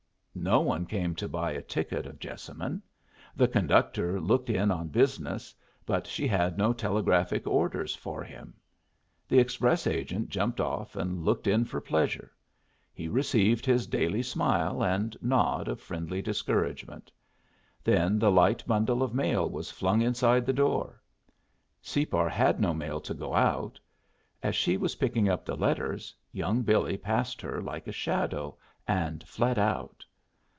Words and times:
No 0.33 0.61
one 0.61 0.85
came 0.85 1.13
to 1.15 1.27
buy 1.27 1.51
a 1.51 1.61
ticket 1.61 2.05
of 2.07 2.17
Jessamine. 2.17 2.81
The 3.35 3.49
conductor 3.49 4.19
looked 4.19 4.49
in 4.49 4.71
on 4.71 4.87
business, 4.87 5.53
but 5.85 6.07
she 6.07 6.25
had 6.25 6.57
no 6.57 6.71
telegraphic 6.71 7.45
orders 7.45 7.93
for 7.95 8.23
him. 8.23 8.55
The 9.27 9.39
express 9.39 9.85
agent 9.85 10.29
jumped 10.29 10.61
off 10.61 10.95
and 10.95 11.23
looked 11.25 11.47
in 11.47 11.65
for 11.65 11.81
pleasure. 11.81 12.31
He 12.93 13.07
received 13.09 13.65
his 13.65 13.85
daily 13.87 14.23
smile 14.23 14.81
and 14.83 15.15
nod 15.21 15.67
of 15.67 15.81
friendly 15.81 16.21
discouragement. 16.21 17.11
Then 17.83 18.17
the 18.17 18.31
light 18.31 18.65
bundle 18.65 19.03
of 19.03 19.13
mail 19.13 19.49
was 19.49 19.69
flung 19.69 20.01
inside 20.01 20.45
the 20.45 20.53
door. 20.53 21.01
Separ 21.81 22.29
had 22.29 22.57
no 22.59 22.73
mail 22.73 23.01
to 23.01 23.13
go 23.13 23.35
out. 23.35 23.81
As 24.41 24.55
she 24.55 24.77
was 24.77 24.95
picking 24.95 25.27
up 25.27 25.43
the 25.45 25.57
letters 25.57 26.15
young 26.31 26.61
Billy 26.63 26.95
passed 26.97 27.41
her 27.41 27.61
like 27.61 27.85
a 27.85 27.91
shadow, 27.91 28.55
and 28.87 29.23
fled 29.27 29.59
out. 29.59 30.05